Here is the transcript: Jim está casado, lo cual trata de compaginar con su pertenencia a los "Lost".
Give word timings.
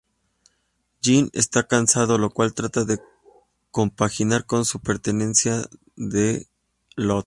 Jim 1.03 1.29
está 1.31 1.67
casado, 1.67 2.17
lo 2.17 2.31
cual 2.31 2.53
trata 2.55 2.85
de 2.85 2.99
compaginar 3.69 4.45
con 4.47 4.65
su 4.65 4.79
pertenencia 4.79 5.59
a 5.61 5.69
los 6.05 6.47
"Lost". 6.95 7.19